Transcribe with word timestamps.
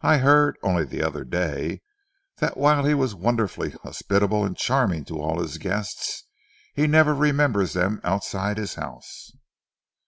I 0.00 0.16
heard, 0.18 0.56
only 0.64 0.84
the 0.84 1.00
other 1.00 1.22
day, 1.22 1.80
that 2.38 2.56
while 2.56 2.84
he 2.84 2.92
was 2.92 3.14
wonderfully 3.14 3.70
hospitable 3.70 4.44
and 4.44 4.56
charming 4.56 5.04
to 5.04 5.20
all 5.20 5.40
his 5.40 5.58
guests, 5.58 6.24
he 6.74 6.88
never 6.88 7.14
remembered 7.14 7.68
them 7.68 8.00
outside 8.02 8.58
his 8.58 8.74
house." 8.74 9.30